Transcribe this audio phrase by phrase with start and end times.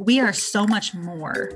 [0.00, 1.50] we are so much more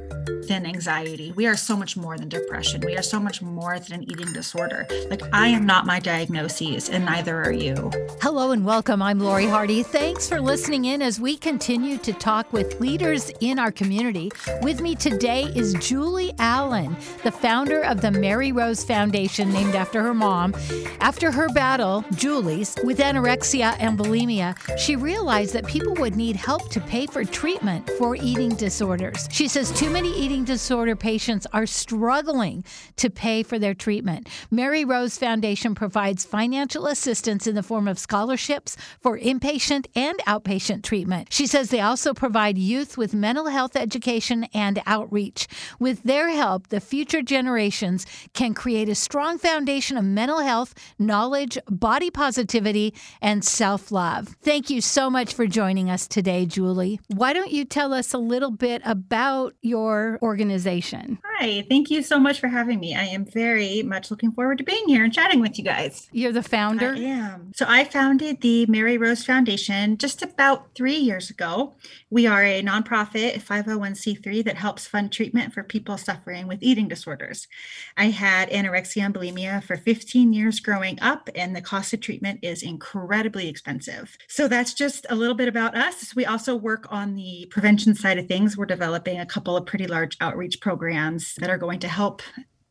[0.48, 1.33] than anxiety.
[1.33, 2.82] We are so much more than depression.
[2.84, 4.86] We are so much more than an eating disorder.
[5.08, 7.91] Like, I am not my diagnoses, and neither are you.
[8.20, 9.00] Hello and welcome.
[9.00, 9.82] I'm Lori Hardy.
[9.82, 14.30] Thanks for listening in as we continue to talk with leaders in our community.
[14.61, 20.03] With me today is Julie Allen, the founder of the Mary Rose Foundation, named after
[20.03, 20.55] her mom.
[21.01, 26.69] After her battle, Julie's, with anorexia and bulimia, she realized that people would need help
[26.69, 29.29] to pay for treatment for eating disorders.
[29.30, 32.65] She says too many eating disorder patients are struggling
[32.97, 34.29] to pay for their treatment.
[34.51, 40.83] Mary Rose Foundation provides financial assistance in the form of scholarships for inpatient and outpatient
[40.83, 41.29] treatment.
[41.33, 45.46] She says they also provide youth with mental health education and outreach.
[45.79, 51.57] With their help, the future generations can create a strong foundation of mental health, knowledge,
[51.71, 54.35] body positivity, and self love.
[54.43, 56.98] Thank you so much for joining us today, Julie.
[57.07, 61.19] Why don't you tell us a little bit about your organization?
[61.38, 62.95] Hi, thank you so much for having me.
[62.95, 66.08] I am very much looking forward to being here and chatting with you guys.
[66.12, 66.94] You're the founder?
[66.94, 67.52] I am.
[67.54, 71.74] So, I founded the Mary Rose Foundation just about three years ago.
[72.08, 77.48] We are a nonprofit 501c3 that helps fund treatment for people suffering with eating disorders.
[77.96, 82.40] I had anorexia and bulimia for 15 years growing up, and the cost of treatment
[82.42, 84.16] is incredibly expensive.
[84.28, 86.14] So, that's just a little bit about us.
[86.14, 88.55] We also work on the prevention side of things.
[88.55, 92.20] We're developing a couple of pretty large outreach programs that are going to help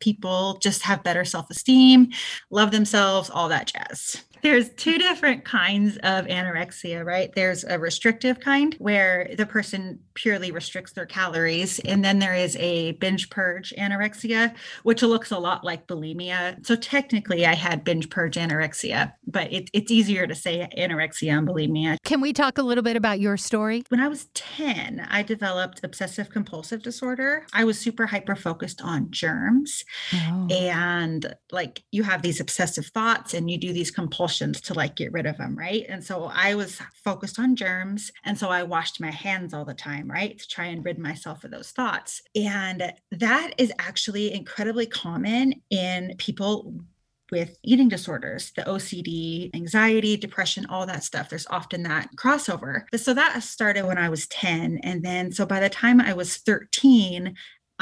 [0.04, 2.10] people just have better self esteem,
[2.52, 7.34] love themselves, all that jazz there's two different kinds of anorexia, right?
[7.34, 11.80] There's a restrictive kind where the person purely restricts their calories.
[11.80, 16.64] And then there is a binge purge anorexia, which looks a lot like bulimia.
[16.66, 21.48] So technically, I had binge purge anorexia, but it, it's easier to say anorexia and
[21.48, 21.98] bulimia.
[22.04, 23.84] Can we talk a little bit about your story?
[23.88, 27.46] When I was 10, I developed obsessive compulsive disorder.
[27.54, 29.86] I was super hyper focused on germs.
[30.14, 30.48] Oh.
[30.50, 35.12] And like you have these obsessive thoughts and you do these compulsions to like get
[35.12, 35.86] rid of them, right?
[35.90, 38.12] And so I was focused on germs.
[38.24, 40.38] And so I washed my hands all the time, right?
[40.38, 42.22] To try and rid myself of those thoughts.
[42.36, 46.74] And that is actually incredibly common in people
[47.32, 51.30] with eating disorders, the OCD, anxiety, depression, all that stuff.
[51.30, 52.84] There's often that crossover.
[52.96, 54.80] So that started when I was 10.
[54.84, 57.34] And then, so by the time I was 13,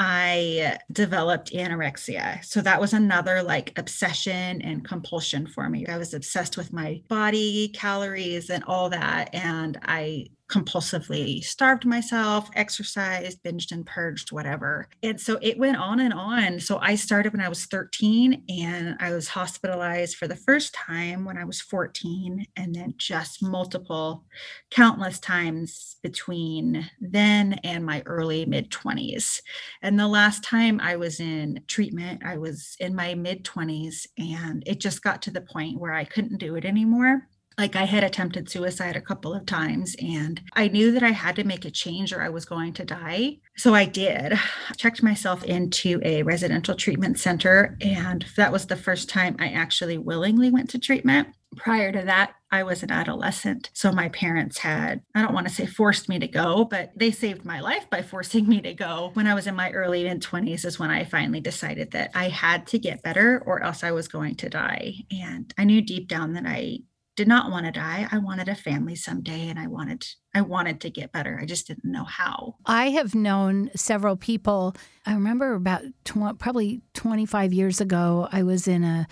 [0.04, 2.44] I developed anorexia.
[2.44, 5.86] So that was another like obsession and compulsion for me.
[5.86, 9.32] I was obsessed with my body, calories, and all that.
[9.32, 14.86] And I compulsively starved myself, exercised, binged and purged, whatever.
[15.02, 16.60] And so it went on and on.
[16.60, 21.24] So I started when I was 13 and I was hospitalized for the first time
[21.24, 24.24] when I was 14, and then just multiple,
[24.70, 29.40] countless times between then and my early mid 20s.
[29.80, 34.62] And the last time I was in treatment, I was in my mid 20s, and
[34.66, 38.04] it just got to the point where I couldn't do it anymore like I had
[38.04, 41.70] attempted suicide a couple of times and I knew that I had to make a
[41.70, 43.38] change or I was going to die.
[43.56, 44.38] So I did.
[44.76, 49.98] checked myself into a residential treatment center and that was the first time I actually
[49.98, 51.28] willingly went to treatment.
[51.56, 53.70] Prior to that, I was an adolescent.
[53.74, 57.10] So my parents had, I don't want to say forced me to go, but they
[57.10, 59.10] saved my life by forcing me to go.
[59.14, 62.28] When I was in my early mid 20s is when I finally decided that I
[62.28, 64.94] had to get better or else I was going to die.
[65.10, 66.78] And I knew deep down that I
[67.16, 68.08] did not want to die.
[68.10, 71.38] I wanted a family someday and I wanted I wanted to get better.
[71.40, 72.56] I just didn't know how.
[72.64, 74.74] I have known several people.
[75.04, 79.06] I remember about tw- probably 25 years ago I was in a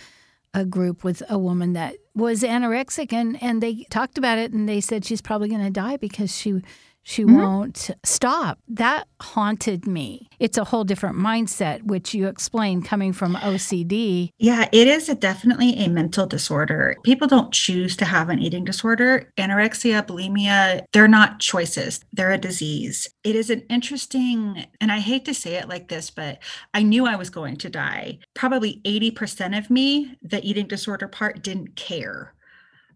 [0.53, 4.69] a group with a woman that was anorexic and and they talked about it and
[4.69, 6.61] they said she's probably going to die because she
[7.03, 7.37] she mm-hmm.
[7.37, 8.59] won't stop.
[8.69, 10.29] That haunted me.
[10.39, 14.31] It's a whole different mindset, which you explained coming from OCD.
[14.39, 16.97] Yeah, it is a, definitely a mental disorder.
[17.05, 19.33] People don't choose to have an eating disorder.
[19.39, 23.09] Anorexia, bulimia, they're not choices, they're a disease.
[23.25, 26.39] It is an interesting, and I hate to say it like this, but
[26.75, 28.19] I knew I was going to die.
[28.35, 32.35] Probably 80% of me, the eating disorder part, didn't care.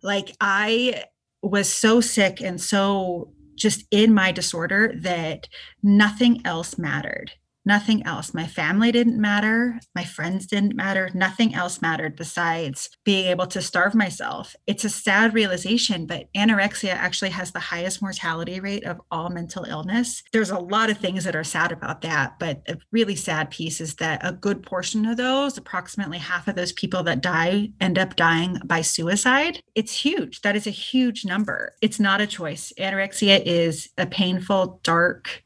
[0.03, 1.05] Like I
[1.43, 5.49] was so sick and so just in my disorder that
[5.83, 7.33] nothing else mattered
[7.65, 8.35] nothing else.
[8.35, 9.79] My family didn't matter.
[9.95, 11.11] My friends didn't matter.
[11.15, 14.55] Nothing else mattered besides being able to starve myself.
[14.67, 19.65] It's a sad realization, but anorexia actually has the highest mortality rate of all mental
[19.65, 20.23] illness.
[20.33, 23.81] There's a lot of things that are sad about that, but a really sad piece
[23.81, 27.99] is that a good portion of those, approximately half of those people that die, end
[27.99, 29.61] up dying by suicide.
[29.75, 30.41] It's huge.
[30.43, 31.75] That is a huge number.
[31.81, 32.73] It's not a choice.
[32.79, 35.44] Anorexia is a painful, dark,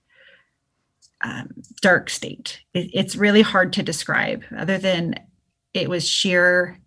[1.23, 1.49] um,
[1.81, 2.61] dark state.
[2.75, 5.15] It, it's really hard to describe, other than
[5.75, 6.79] it was sheer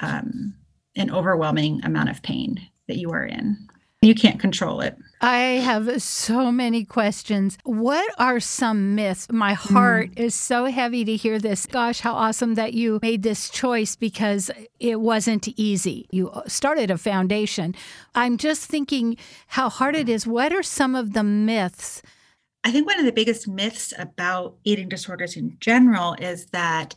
[0.00, 0.54] um,
[0.96, 3.56] an overwhelming amount of pain that you are in.
[4.04, 4.98] You can't control it.
[5.20, 7.56] I have so many questions.
[7.62, 9.28] What are some myths?
[9.30, 10.18] My heart mm.
[10.18, 11.66] is so heavy to hear this.
[11.66, 14.50] Gosh, how awesome that you made this choice because
[14.80, 16.08] it wasn't easy.
[16.10, 17.76] You started a foundation.
[18.16, 19.16] I'm just thinking
[19.46, 20.26] how hard it is.
[20.26, 22.02] What are some of the myths?
[22.64, 26.94] I think one of the biggest myths about eating disorders in general is that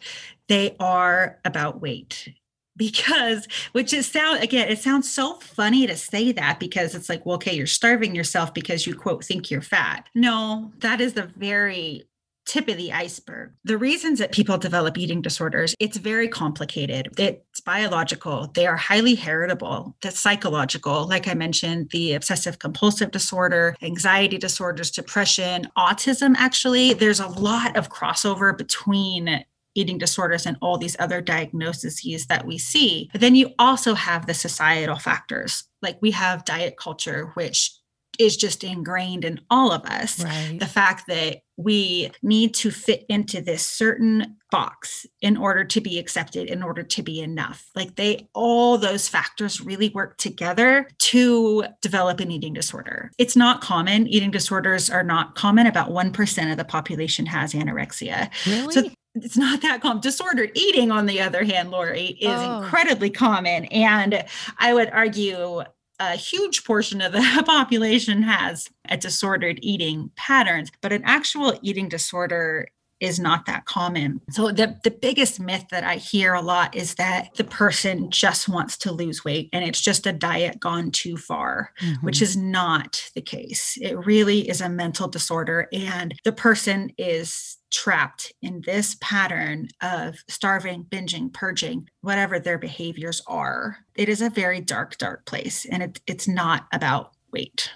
[0.48, 2.30] they are about weight.
[2.78, 7.26] Because which is sound again it sounds so funny to say that because it's like
[7.26, 10.10] well okay you're starving yourself because you quote think you're fat.
[10.14, 12.04] No that is the very
[12.46, 13.52] tip of the iceberg.
[13.64, 17.10] The reasons that people develop eating disorders it's very complicated.
[17.18, 18.52] It's biological.
[18.54, 19.96] They are highly heritable.
[20.02, 21.08] That's psychological.
[21.08, 27.76] Like i mentioned the obsessive compulsive disorder anxiety disorders depression autism actually there's a lot
[27.76, 29.44] of crossover between
[29.76, 33.10] eating disorders and all these other diagnoses that we see.
[33.12, 35.66] But then you also have the societal factors.
[35.82, 37.72] Like we have diet culture, which
[38.20, 40.24] is just ingrained in all of us.
[40.24, 40.58] Right.
[40.60, 45.98] The fact that we need to fit into this certain box in order to be
[46.00, 47.70] accepted, in order to be enough.
[47.76, 53.12] Like they, all those factors really work together to develop an eating disorder.
[53.18, 54.08] It's not common.
[54.08, 55.68] Eating disorders are not common.
[55.68, 58.30] About 1% of the population has anorexia.
[58.46, 58.74] Really?
[58.74, 60.02] So it's not that common.
[60.02, 62.64] Disordered eating, on the other hand, Lori, is oh.
[62.64, 63.66] incredibly common.
[63.66, 64.26] And
[64.58, 65.64] I would argue
[66.00, 71.90] a huge portion of the population has a disordered eating patterns, but an actual eating
[71.90, 72.68] disorder
[73.00, 74.22] is not that common.
[74.32, 78.48] So the the biggest myth that I hear a lot is that the person just
[78.48, 82.06] wants to lose weight and it's just a diet gone too far, mm-hmm.
[82.06, 83.78] which is not the case.
[83.82, 90.16] It really is a mental disorder and the person is trapped in this pattern of
[90.30, 93.78] starving, binging, purging, whatever their behaviors are.
[93.96, 97.70] It is a very dark dark place and it, it's not about weight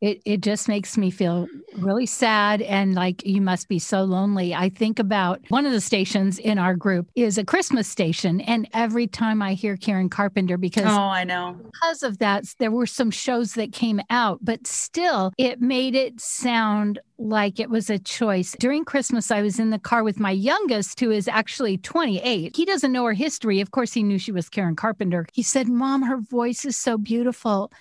[0.00, 1.46] it it just makes me feel
[1.76, 4.54] really sad and like you must be so lonely.
[4.54, 8.68] I think about one of the stations in our group is a Christmas station and
[8.72, 11.56] every time I hear Karen Carpenter because Oh, I know.
[11.72, 16.20] Because of that there were some shows that came out, but still it made it
[16.20, 18.54] sound like it was a choice.
[18.60, 22.54] During Christmas, I was in the car with my youngest, who is actually 28.
[22.56, 23.60] He doesn't know her history.
[23.60, 25.26] Of course, he knew she was Karen Carpenter.
[25.32, 27.72] He said, Mom, her voice is so beautiful.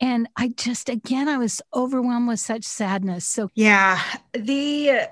[0.00, 3.26] And I just, again, I was overwhelmed with such sadness.
[3.26, 4.00] So, yeah,
[4.32, 5.08] the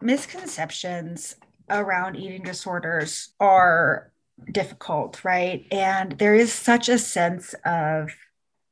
[0.00, 1.36] misconceptions
[1.68, 4.12] around eating disorders are
[4.50, 5.66] difficult, right?
[5.70, 8.10] And there is such a sense of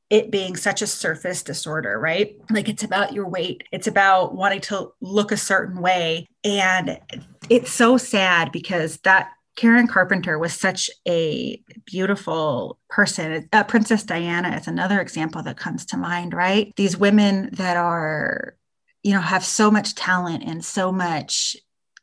[0.09, 2.35] it being such a surface disorder, right?
[2.49, 6.27] Like it's about your weight, it's about wanting to look a certain way.
[6.43, 6.99] And
[7.49, 13.49] it's so sad because that Karen Carpenter was such a beautiful person.
[13.51, 16.73] Uh, Princess Diana is another example that comes to mind, right?
[16.77, 18.55] These women that are,
[19.03, 21.55] you know, have so much talent and so much,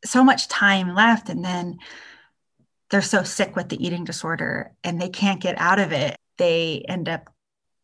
[0.04, 1.78] so much time left, and then
[2.90, 6.16] they're so sick with the eating disorder and they can't get out of it.
[6.38, 7.30] They end up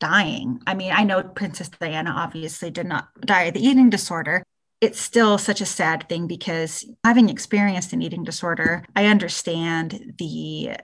[0.01, 0.61] dying.
[0.67, 4.45] I mean, I know Princess Diana obviously did not die of the eating disorder,
[4.85, 10.77] it's still such a sad thing because having experienced an eating disorder, I understand the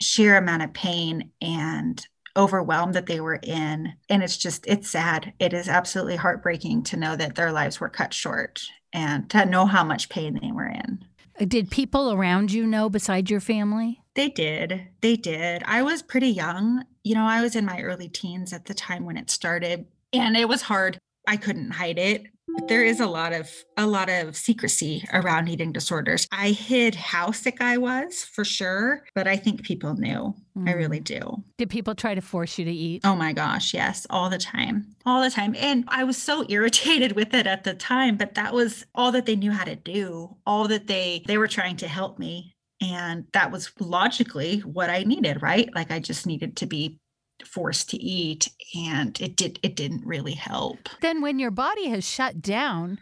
[0.00, 2.04] sheer amount of pain and
[2.36, 3.92] overwhelm that they were in.
[4.10, 5.32] And it's just, it's sad.
[5.38, 8.60] It is absolutely heartbreaking to know that their lives were cut short
[8.92, 11.04] and to know how much pain they were in.
[11.46, 14.00] Did people around you know besides your family?
[14.14, 14.88] They did.
[15.00, 15.62] They did.
[15.64, 16.84] I was pretty young.
[17.04, 20.36] You know, I was in my early teens at the time when it started, and
[20.36, 20.98] it was hard.
[21.26, 22.26] I couldn't hide it
[22.66, 26.26] there is a lot of a lot of secrecy around eating disorders.
[26.30, 30.34] I hid how sick I was for sure, but I think people knew.
[30.56, 30.68] Mm.
[30.68, 31.04] I really mm.
[31.04, 31.44] do.
[31.58, 33.02] Did people try to force you to eat?
[33.04, 34.94] Oh my gosh, yes, all the time.
[35.04, 35.54] All the time.
[35.58, 39.26] And I was so irritated with it at the time, but that was all that
[39.26, 40.36] they knew how to do.
[40.46, 45.04] All that they they were trying to help me and that was logically what I
[45.04, 45.68] needed, right?
[45.74, 46.98] Like I just needed to be
[47.46, 50.88] forced to eat and it did it didn't really help.
[51.00, 52.98] Then when your body has shut down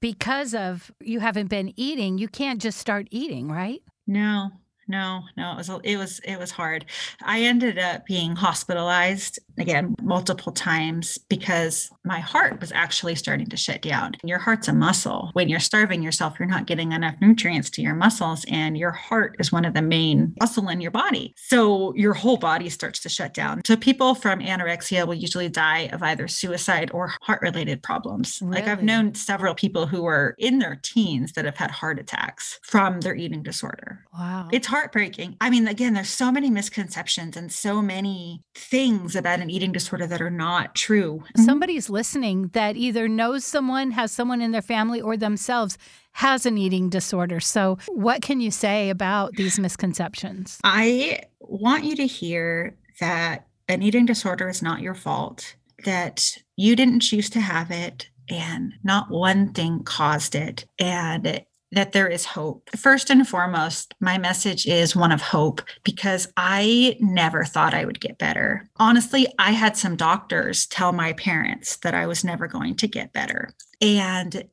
[0.00, 3.82] because of you haven't been eating, you can't just start eating, right?
[4.06, 4.50] No.
[4.88, 6.84] No, no, it was it was it was hard.
[7.22, 13.56] I ended up being hospitalized again multiple times because my heart was actually starting to
[13.56, 14.14] shut down.
[14.22, 15.30] Your heart's a muscle.
[15.32, 19.36] When you're starving yourself, you're not getting enough nutrients to your muscles and your heart
[19.38, 21.34] is one of the main muscle in your body.
[21.36, 23.62] So your whole body starts to shut down.
[23.66, 28.38] So people from anorexia will usually die of either suicide or heart-related problems.
[28.42, 28.60] Really?
[28.60, 32.60] Like I've known several people who are in their teens that have had heart attacks
[32.62, 34.04] from their eating disorder.
[34.12, 34.48] Wow.
[34.52, 35.36] It's heartbreaking.
[35.40, 40.06] I mean, again, there's so many misconceptions and so many things about an eating disorder
[40.06, 41.20] that are not true.
[41.20, 41.44] Mm-hmm.
[41.44, 45.78] Somebody's listening that either knows someone, has someone in their family, or themselves
[46.12, 47.40] has an eating disorder.
[47.40, 50.58] So, what can you say about these misconceptions?
[50.62, 56.76] I want you to hear that an eating disorder is not your fault, that you
[56.76, 60.66] didn't choose to have it, and not one thing caused it.
[60.78, 61.42] And
[61.72, 62.70] that there is hope.
[62.76, 68.00] First and foremost, my message is one of hope because I never thought I would
[68.00, 68.68] get better.
[68.76, 73.12] Honestly, I had some doctors tell my parents that I was never going to get
[73.12, 73.50] better.
[73.80, 74.48] And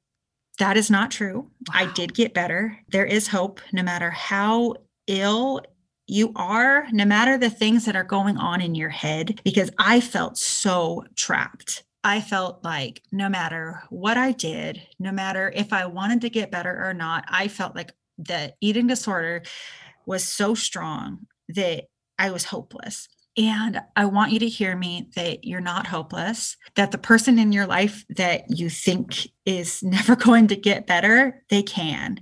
[0.60, 1.50] that is not true.
[1.68, 1.74] Wow.
[1.74, 2.78] I did get better.
[2.90, 4.76] There is hope no matter how
[5.08, 5.62] ill
[6.08, 10.00] you are, no matter the things that are going on in your head, because I
[10.00, 11.84] felt so trapped.
[12.04, 16.52] I felt like no matter what I did, no matter if I wanted to get
[16.52, 19.44] better or not, I felt like the eating disorder
[20.06, 21.86] was so strong that
[22.20, 23.08] I was hopeless.
[23.38, 27.52] And I want you to hear me that you're not hopeless, that the person in
[27.52, 32.20] your life that you think is never going to get better, they can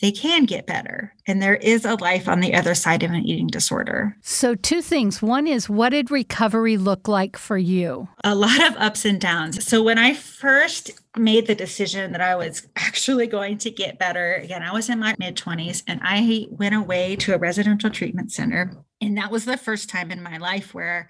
[0.00, 1.14] they can get better.
[1.26, 4.16] And there is a life on the other side of an eating disorder.
[4.20, 5.22] So, two things.
[5.22, 8.08] One is what did recovery look like for you?
[8.22, 9.66] A lot of ups and downs.
[9.66, 14.34] So, when I first made the decision that I was actually going to get better,
[14.34, 18.32] again, I was in my mid 20s and I went away to a residential treatment
[18.32, 18.72] center.
[19.00, 21.08] And that was the first time in my life where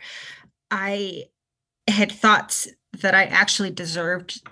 [0.70, 1.24] I
[1.88, 2.68] had thoughts
[3.00, 4.42] that I actually deserved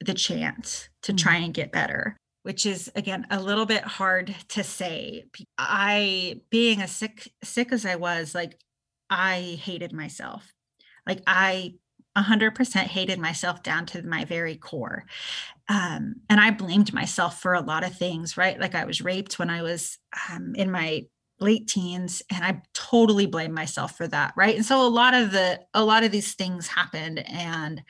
[0.00, 1.44] the chance to try mm.
[1.44, 5.24] and get better which is again a little bit hard to say.
[5.58, 8.58] I being as sick sick as I was, like
[9.10, 10.52] I hated myself.
[11.06, 11.74] Like I
[12.16, 15.04] 100% hated myself down to my very core.
[15.68, 18.60] Um, and I blamed myself for a lot of things, right?
[18.60, 19.98] Like I was raped when I was
[20.30, 21.06] um, in my
[21.40, 25.32] late teens and i totally blame myself for that right and so a lot of
[25.32, 27.82] the a lot of these things happened and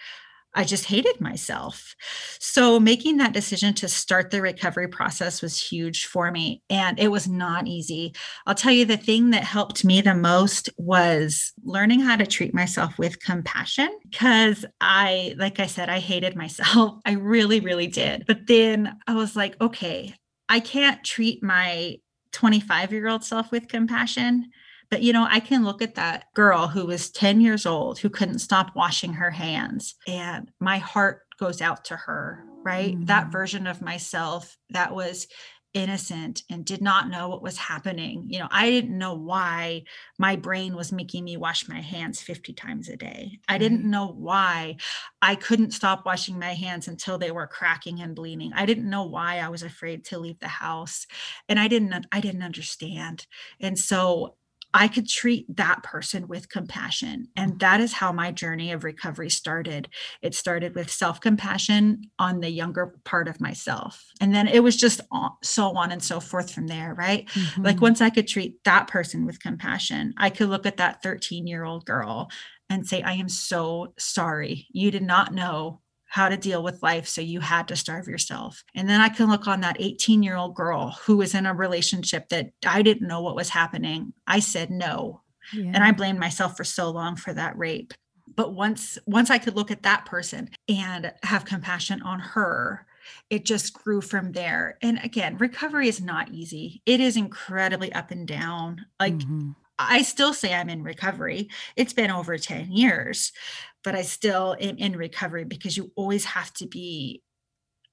[0.54, 1.94] I just hated myself.
[2.38, 6.62] So making that decision to start the recovery process was huge for me.
[6.68, 8.14] And it was not easy.
[8.46, 12.52] I'll tell you the thing that helped me the most was learning how to treat
[12.52, 17.00] myself with compassion because I, like I said, I hated myself.
[17.06, 18.24] I really, really did.
[18.26, 20.14] But then I was like, okay,
[20.48, 21.96] I can't treat my
[22.32, 24.50] 25 year old self with compassion
[24.92, 28.10] but, you know, I can look at that girl who was 10 years old who
[28.10, 32.94] couldn't stop washing her hands, and my heart goes out to her, right?
[32.94, 33.06] Mm-hmm.
[33.06, 35.28] That version of myself that was
[35.72, 38.26] innocent and did not know what was happening.
[38.28, 39.84] You know, I didn't know why
[40.18, 43.38] my brain was making me wash my hands 50 times a day.
[43.48, 44.76] I didn't know why
[45.22, 48.52] I couldn't stop washing my hands until they were cracking and bleeding.
[48.54, 51.06] I didn't know why I was afraid to leave the house
[51.48, 53.26] and I didn't I didn't understand.
[53.58, 54.34] And so
[54.74, 57.28] I could treat that person with compassion.
[57.36, 59.88] And that is how my journey of recovery started.
[60.22, 64.04] It started with self compassion on the younger part of myself.
[64.20, 65.00] And then it was just
[65.42, 67.26] so on and so forth from there, right?
[67.26, 67.62] Mm-hmm.
[67.62, 71.46] Like once I could treat that person with compassion, I could look at that 13
[71.46, 72.30] year old girl
[72.70, 74.66] and say, I am so sorry.
[74.70, 75.81] You did not know
[76.12, 77.08] how to deal with life.
[77.08, 78.62] So you had to starve yourself.
[78.74, 81.54] And then I can look on that 18 year old girl who was in a
[81.54, 84.12] relationship that I didn't know what was happening.
[84.26, 85.22] I said no.
[85.54, 85.70] Yeah.
[85.72, 87.94] And I blamed myself for so long for that rape.
[88.36, 92.84] But once once I could look at that person and have compassion on her,
[93.30, 94.76] it just grew from there.
[94.82, 96.82] And again, recovery is not easy.
[96.84, 98.84] It is incredibly up and down.
[99.00, 99.52] Like mm-hmm.
[99.78, 101.48] I still say I'm in recovery.
[101.74, 103.32] It's been over 10 years,
[103.84, 107.22] but I still am in recovery because you always have to be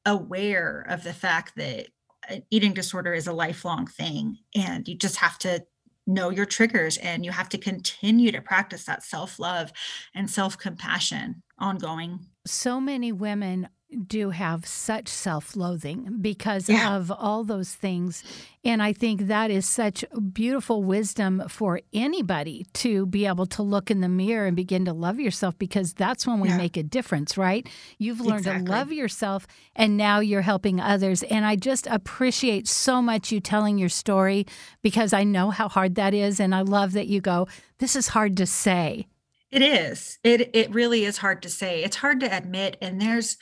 [0.05, 1.87] aware of the fact that
[2.29, 5.63] uh, eating disorder is a lifelong thing and you just have to
[6.07, 9.71] know your triggers and you have to continue to practice that self-love
[10.15, 12.19] and self-compassion ongoing.
[12.45, 13.69] So many women
[14.05, 16.95] do have such self loathing because Yeah.
[16.95, 18.23] of all those things.
[18.63, 23.89] And I think that is such beautiful wisdom for anybody to be able to look
[23.89, 26.57] in the mirror and begin to love yourself because that's when we Yeah.
[26.57, 27.67] make a difference, right?
[27.97, 28.65] You've learned Exactly.
[28.65, 31.23] to love yourself and now you're helping others.
[31.23, 34.45] And I just appreciate so much you telling your story
[34.83, 36.39] because I know how hard that is.
[36.39, 37.47] And I love that you go,
[37.79, 39.07] this is hard to say.
[39.51, 40.19] It is.
[40.23, 41.83] It it really is hard to say.
[41.83, 43.37] It's hard to admit and there's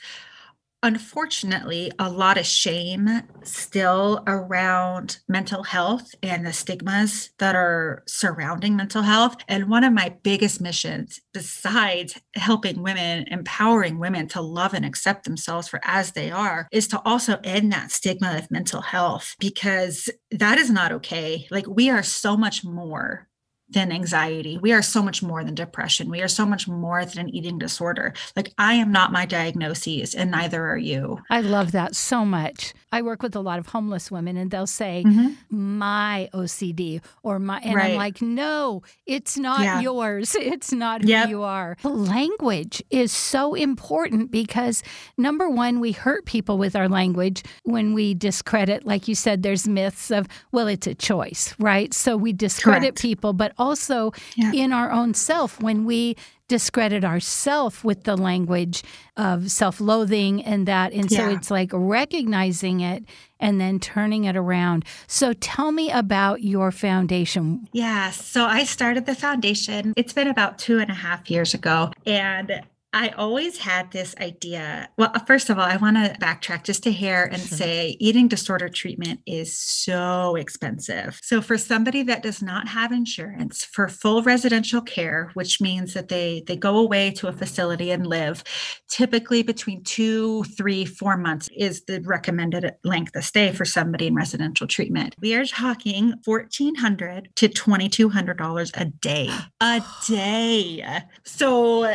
[0.82, 3.08] unfortunately a lot of shame
[3.42, 9.36] still around mental health and the stigmas that are surrounding mental health.
[9.48, 15.24] And one of my biggest missions besides helping women, empowering women to love and accept
[15.24, 20.08] themselves for as they are is to also end that stigma of mental health because
[20.30, 21.46] that is not okay.
[21.50, 23.28] Like we are so much more
[23.70, 24.58] than anxiety.
[24.58, 26.10] We are so much more than depression.
[26.10, 28.14] We are so much more than an eating disorder.
[28.34, 31.20] Like, I am not my diagnoses, and neither are you.
[31.30, 32.72] I love that so much.
[32.90, 35.32] I work with a lot of homeless women and they'll say, mm-hmm.
[35.78, 39.80] my OCD or my, and I'm like, no, it's not Yeah.
[39.80, 40.34] yours.
[40.58, 41.76] It's not who you are.
[41.84, 44.82] Language is so important because
[45.18, 49.68] number one, we hurt people with our language when we discredit, like you said, there's
[49.68, 51.92] myths of, well, it's a choice, right?
[51.92, 53.02] So we discredit Correct.
[53.02, 54.52] people, but also Yeah.
[54.52, 56.16] in our own self when we
[56.48, 58.82] discredit ourself with the language
[59.18, 61.36] of self-loathing and that and so Yeah.
[61.36, 63.04] it's like recognizing it
[63.38, 68.10] and then turning it around so tell me about your foundation Yeah.
[68.12, 69.92] So I started the foundation.
[69.96, 71.92] It's been about two and a half years ago.
[72.06, 72.62] And
[72.94, 74.88] I always had this idea.
[74.96, 77.58] Well, uh, first of all, I want to backtrack just a hair and Sure.
[77.58, 81.20] say eating disorder treatment is so expensive.
[81.22, 86.08] So, for somebody that does not have insurance for full residential care, which means that
[86.08, 88.42] they they go away to a facility and live,
[88.88, 94.14] typically between two, three, four months is the recommended length of stay for somebody in
[94.14, 95.14] residential treatment.
[95.20, 99.28] We are talking fourteen hundred to twenty two hundred dollars a day,
[99.60, 101.02] a day.
[101.24, 101.94] So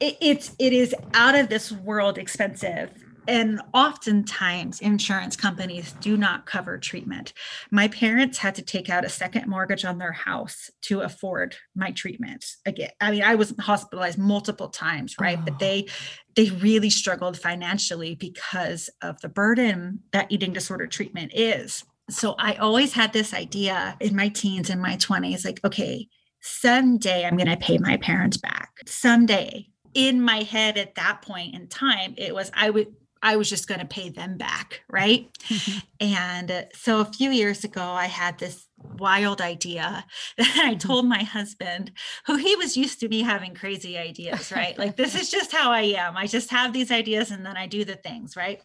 [0.00, 2.90] it, it's it is out of this world expensive.
[3.28, 7.32] And oftentimes, insurance companies do not cover treatment.
[7.72, 11.90] My parents had to take out a second mortgage on their house to afford my
[11.90, 12.44] treatment.
[12.66, 15.38] Again, I mean, I was hospitalized multiple times, right?
[15.40, 15.44] Oh.
[15.44, 15.88] But they
[16.36, 21.84] they really struggled financially because of the burden that eating disorder treatment is.
[22.08, 26.06] So I always had this idea in my teens and my 20s like, okay,
[26.40, 28.70] someday I'm going to pay my parents back.
[28.86, 29.68] Someday.
[29.96, 33.66] In my head at that point in time, it was I would I was just
[33.66, 35.28] going to pay them back, right?
[36.00, 38.65] And uh, so a few years ago, I had this
[38.98, 40.04] wild idea
[40.38, 41.92] that I told my husband,
[42.26, 44.78] who he was used to me having crazy ideas, right?
[44.78, 46.16] Like, this is just how I am.
[46.16, 48.60] I just have these ideas and then I do the things, right?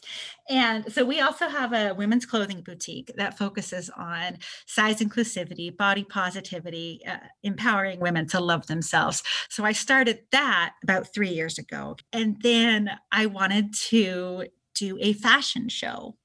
[0.49, 6.03] And so we also have a women's clothing boutique that focuses on size inclusivity, body
[6.03, 9.23] positivity, uh, empowering women to love themselves.
[9.49, 11.95] So I started that about three years ago.
[12.11, 16.17] And then I wanted to do a fashion show.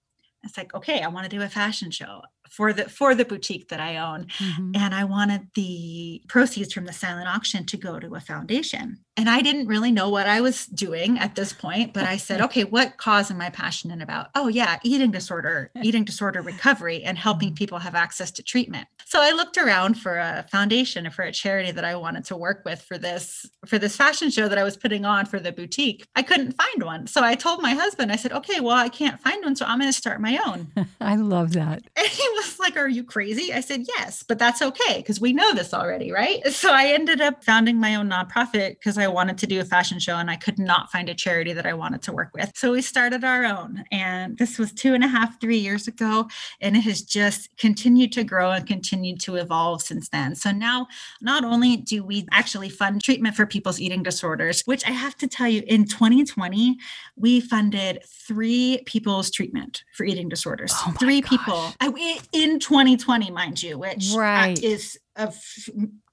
[0.43, 3.69] It's like, okay, I want to do a fashion show for the for the boutique
[3.69, 4.27] that I own.
[4.41, 4.77] Mhm.
[4.77, 9.06] And I wanted the proceeds from the silent auction to go to a foundation.
[9.17, 12.41] And I didn't really know what I was doing at this point, but I said,
[12.47, 14.29] okay, what cause am I passionate about?
[14.35, 17.57] Oh, yeah, eating disorder, eating disorder recovery, and helping mm-hmm.
[17.57, 18.89] people have access to treatment.
[19.05, 22.37] So I looked around for a foundation or for a charity that I wanted to
[22.37, 25.53] work with for this for this fashion show that I was putting on for the
[25.53, 26.07] boutique.
[26.17, 27.07] I couldn't find one.
[27.07, 29.57] So I told my husband, I said, okay, well, I can't find one.
[29.57, 30.73] So I'm going to start my own.
[31.01, 33.53] i love that And he was like, Are you crazy?
[33.53, 36.47] I said, Yes, but that's okay because we know this already, right?
[36.49, 39.99] So I ended up founding my own nonprofit because I wanted to do a fashion
[39.99, 42.51] show and I could not find a charity that I wanted to work with.
[42.55, 43.85] So we started our own.
[43.93, 46.29] And this was two and a half, three years ago.
[46.61, 50.35] And it has just continued to grow and continued to evolve since then.
[50.35, 50.87] So now,
[51.21, 55.27] not only do we actually fund treatment for people's eating disorders, which I have to
[55.27, 56.77] tell you, in 2020,
[57.17, 60.73] we funded three people's treatment for eating disorders.
[60.75, 61.31] Oh three gosh.
[61.31, 64.63] people I- i- in 2020, mind you, which uh, Right.
[64.63, 65.69] is a f-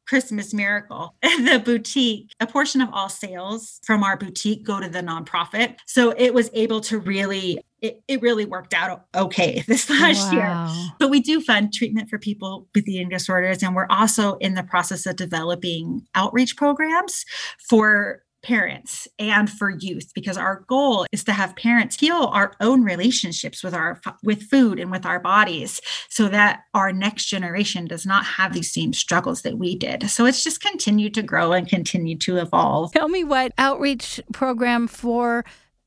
[0.07, 1.15] Christmas miracle.
[1.21, 5.75] the boutique, a portion of all sales from our boutique go to the nonprofit.
[5.85, 10.67] So it was able to really, it, it really worked out okay this last year.
[10.99, 13.63] But we do fund treatment for people with eating disorders.
[13.63, 17.25] And we're also in the process of developing outreach programs
[17.69, 22.83] for parents and for youth because our goal is to have parents heal our own
[22.83, 28.05] relationships with our with food and with our bodies so that our next generation does
[28.05, 31.67] not have these same struggles that we did so it's just continued to grow and
[31.67, 35.43] continue to evolve tell me what outreach program for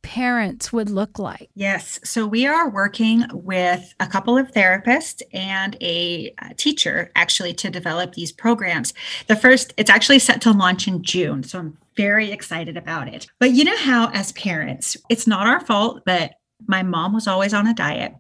[0.07, 1.51] parents would look like?
[1.57, 1.99] Yes.
[2.05, 7.71] So we are working with a couple of therapists and a, a teacher actually to
[7.71, 8.95] develop these programs.
[9.27, 11.43] The first, it's actually set to launch in June.
[11.43, 13.27] So I'm very excited about it.
[13.41, 16.33] But you know how, as parents, it's not our fault, but
[16.67, 18.15] my mom was always on a diet.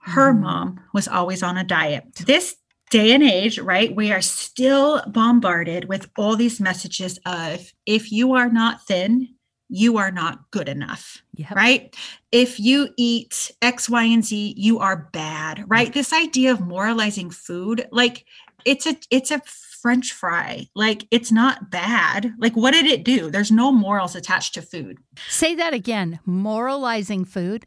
[0.00, 0.40] Her mm.
[0.40, 2.04] mom was always on a diet.
[2.14, 2.56] This
[2.90, 8.34] day and age, right, we are still bombarded with all these messages of if you
[8.34, 9.28] are not thin,
[9.68, 11.52] you are not good enough, yep.
[11.52, 11.94] right?
[12.32, 15.92] If you eat X, Y, and Z, you are bad, right?
[15.92, 18.24] This idea of moralizing food, like
[18.64, 19.40] it's a it's a
[19.80, 20.66] french fry.
[20.74, 22.34] Like it's not bad.
[22.38, 23.30] Like what did it do?
[23.30, 24.98] There's no morals attached to food.
[25.28, 26.20] Say that again.
[26.24, 27.66] Moralizing food?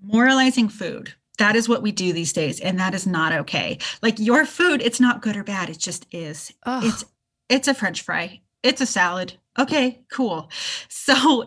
[0.00, 1.14] Moralizing food.
[1.38, 3.78] That is what we do these days and that is not okay.
[4.02, 5.70] Like your food it's not good or bad.
[5.70, 6.52] It just is.
[6.64, 6.84] Ugh.
[6.84, 7.04] it's
[7.48, 8.40] it's a french fry.
[8.62, 9.34] It's a salad.
[9.58, 10.50] Okay cool.
[10.88, 11.46] So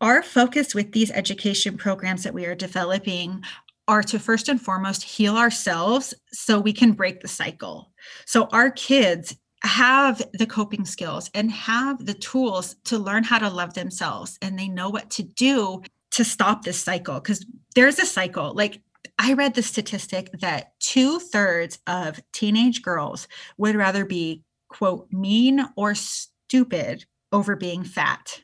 [0.00, 3.42] our focus with these education programs that we are developing
[3.86, 7.92] are to first and foremost heal ourselves so we can break the cycle
[8.26, 13.48] so our kids have the coping skills and have the tools to learn how to
[13.48, 18.06] love themselves and they know what to do to stop this cycle because there's a
[18.06, 18.80] cycle like
[19.18, 25.64] I read the statistic that two thirds of teenage girls would rather be, quote, mean
[25.76, 28.40] or stupid over being fat.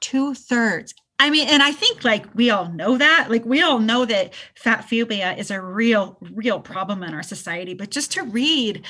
[0.00, 0.94] two thirds.
[1.18, 4.34] I mean, and I think like we all know that, like we all know that
[4.54, 7.74] fat phobia is a real, real problem in our society.
[7.74, 8.84] But just to read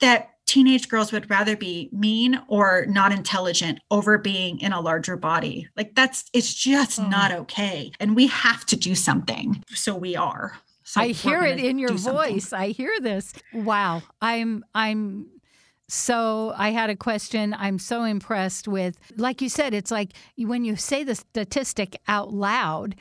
[0.00, 5.16] that teenage girls would rather be mean or not intelligent over being in a larger
[5.16, 5.68] body.
[5.76, 7.10] Like that's it's just mm.
[7.10, 7.92] not okay.
[8.00, 9.62] And we have to do something.
[9.68, 10.58] So we are.
[10.84, 12.52] So I hear it in your voice.
[12.52, 13.34] I hear this.
[13.52, 14.02] Wow.
[14.22, 15.26] I'm I'm
[15.88, 17.54] so I had a question.
[17.58, 22.32] I'm so impressed with like you said it's like when you say the statistic out
[22.32, 22.94] loud,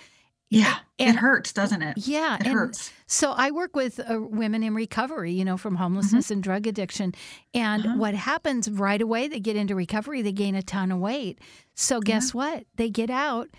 [0.50, 1.98] yeah, and, it hurts, doesn't it?
[1.98, 2.94] Yeah, it hurts.
[3.06, 6.34] So I work with uh, women in recovery, you know, from homelessness mm-hmm.
[6.34, 7.14] and drug addiction,
[7.54, 7.98] and uh-huh.
[7.98, 9.28] what happens right away?
[9.28, 11.40] They get into recovery, they gain a ton of weight.
[11.76, 12.38] So guess yeah.
[12.38, 12.64] what?
[12.76, 13.50] They get out,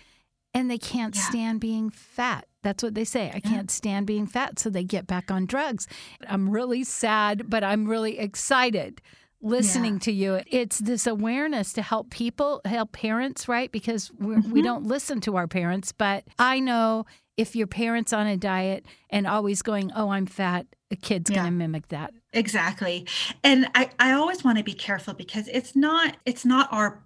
[0.55, 1.21] and they can't yeah.
[1.21, 2.45] stand being fat.
[2.63, 3.31] That's what they say.
[3.33, 5.87] I can't stand being fat, so they get back on drugs.
[6.27, 8.99] I'm really sad, but I'm really excited
[9.41, 9.99] listening yeah.
[9.99, 10.41] to you.
[10.47, 13.71] It's this awareness to help people, help parents, right?
[13.71, 14.51] Because mm-hmm.
[14.51, 15.91] we don't listen to our parents.
[15.91, 17.05] But I know
[17.37, 21.37] if your parents on a diet and always going, oh, I'm fat, a kid's yeah.
[21.37, 22.13] going to mimic that.
[22.33, 23.07] Exactly.
[23.43, 27.01] And I, I always want to be careful because it's not it's not our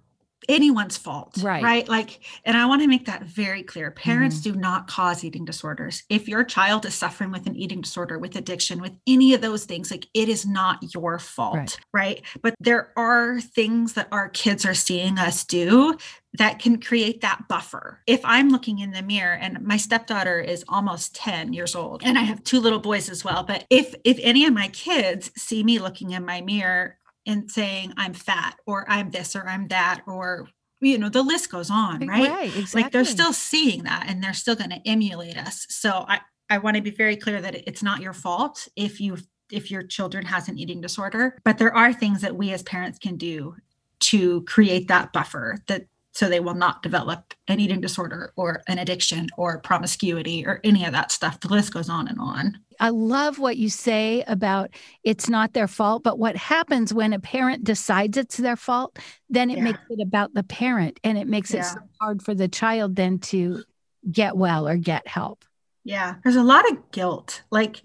[0.48, 4.52] anyone's fault right right like and i want to make that very clear parents mm-hmm.
[4.52, 8.36] do not cause eating disorders if your child is suffering with an eating disorder with
[8.36, 12.22] addiction with any of those things like it is not your fault right, right?
[12.42, 15.96] but there are things that our kids are seeing us do
[16.36, 18.00] that can create that buffer.
[18.06, 22.18] If I'm looking in the mirror and my stepdaughter is almost 10 years old and
[22.18, 25.62] I have two little boys as well, but if if any of my kids see
[25.62, 30.02] me looking in my mirror and saying I'm fat or I'm this or I'm that
[30.06, 30.48] or
[30.80, 32.82] you know the list goes on right, right exactly.
[32.82, 36.58] like they're still seeing that and they're still going to emulate us so i i
[36.58, 39.16] want to be very clear that it's not your fault if you
[39.50, 42.98] if your children has an eating disorder but there are things that we as parents
[42.98, 43.54] can do
[44.00, 48.78] to create that buffer that so they will not develop an eating disorder or an
[48.78, 51.40] addiction or promiscuity or any of that stuff.
[51.40, 52.60] The list goes on and on.
[52.80, 54.70] I love what you say about
[55.02, 59.50] it's not their fault, but what happens when a parent decides it's their fault, then
[59.50, 59.64] it yeah.
[59.64, 61.60] makes it about the parent and it makes yeah.
[61.60, 63.62] it so hard for the child then to
[64.10, 65.44] get well or get help.
[65.84, 67.42] Yeah, there's a lot of guilt.
[67.50, 67.82] Like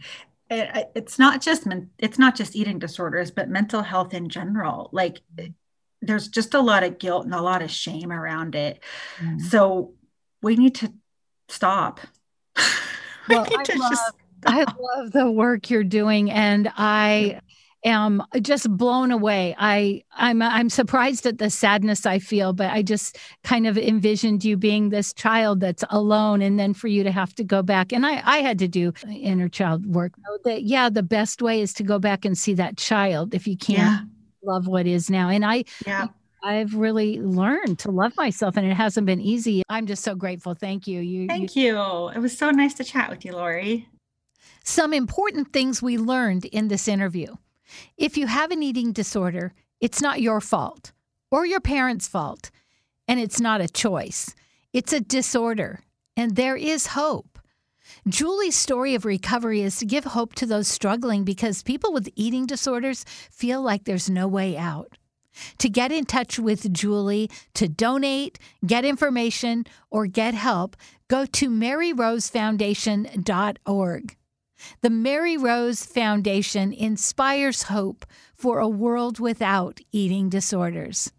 [0.49, 4.89] it, it's not just it's not just eating disorders, but mental health in general.
[4.91, 5.49] Like eh,
[6.01, 8.81] there's just a lot of guilt and a lot of shame around it.
[9.19, 9.41] Mm.
[9.41, 9.93] So
[10.41, 10.93] we need to
[11.47, 11.99] stop.
[13.29, 14.18] Well, I love, stop.
[14.45, 14.65] I
[14.97, 17.39] love the work you're doing, and I
[17.85, 19.55] am just blown away.
[19.57, 24.43] I I'm I'm surprised at the sadness I feel, but I just kind of envisioned
[24.43, 27.91] you being this child that's alone, and then for you to have to go back.
[27.91, 30.13] And I I had to do inner child work.
[30.43, 33.57] That yeah, the best way is to go back and see that child if you
[33.57, 33.79] can't.
[33.79, 33.99] Yeah
[34.43, 35.29] love what is now.
[35.29, 36.07] And I, yeah.
[36.43, 39.63] I've really learned to love myself and it hasn't been easy.
[39.69, 40.53] I'm just so grateful.
[40.53, 41.01] Thank you.
[41.01, 41.75] You Thank you.
[41.75, 42.09] you.
[42.09, 43.87] It was so nice to chat with you, Lori.
[44.63, 47.35] Some important things we learned in this interview.
[47.97, 50.91] If you have an eating disorder, it's not your fault
[51.31, 52.49] or your parents' fault,
[53.07, 54.33] and it's not a choice.
[54.73, 55.81] It's a disorder,
[56.17, 57.39] and there is hope.
[58.07, 62.45] Julie's story of recovery is to give hope to those struggling because people with eating
[62.45, 64.97] disorders feel like there's no way out.
[65.59, 70.75] To get in touch with Julie, to donate, get information, or get help,
[71.07, 74.15] go to maryrosefoundation.org.
[74.81, 81.11] The Mary Rose Foundation inspires hope for a world without eating disorders.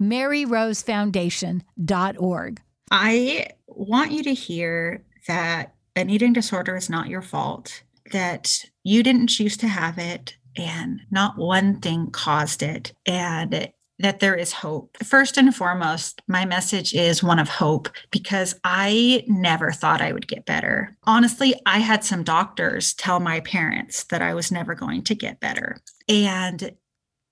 [0.00, 2.60] maryrosefoundation.org.
[2.90, 7.82] I want you to hear that an eating disorder is not your fault,
[8.12, 14.20] that you didn't choose to have it, and not one thing caused it, and that
[14.20, 14.96] there is hope.
[15.02, 20.28] First and foremost, my message is one of hope because I never thought I would
[20.28, 20.96] get better.
[21.04, 25.40] Honestly, I had some doctors tell my parents that I was never going to get
[25.40, 25.78] better.
[26.08, 26.76] And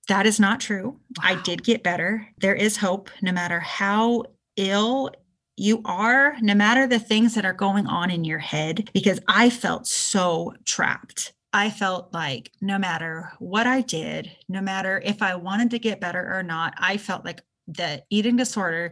[0.07, 0.99] that is not true.
[1.17, 1.23] Wow.
[1.23, 2.27] I did get better.
[2.37, 4.23] There is hope no matter how
[4.55, 5.11] ill
[5.57, 9.49] you are, no matter the things that are going on in your head, because I
[9.49, 11.33] felt so trapped.
[11.55, 16.01] I felt like no matter what I did, no matter if I wanted to get
[16.01, 18.91] better or not, I felt like the eating disorder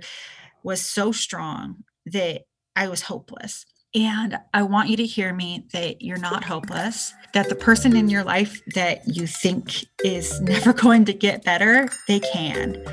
[0.63, 3.65] was so strong that I was hopeless.
[3.95, 8.09] And I want you to hear me that you're not hopeless, that the person in
[8.09, 12.83] your life that you think is never going to get better, they can.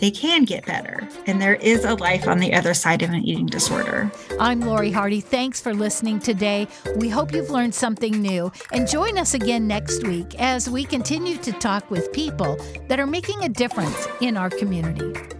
[0.00, 1.08] They can get better.
[1.26, 4.10] And there is a life on the other side of an eating disorder.
[4.40, 5.20] I'm Lori Hardy.
[5.20, 6.66] Thanks for listening today.
[6.96, 8.50] We hope you've learned something new.
[8.72, 13.06] And join us again next week as we continue to talk with people that are
[13.06, 15.37] making a difference in our community.